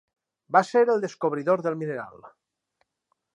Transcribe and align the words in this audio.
Va 0.55 0.61
ser 0.69 0.81
el 0.93 1.03
descobridor 1.03 1.63
del 1.67 1.77
mineral. 1.83 2.25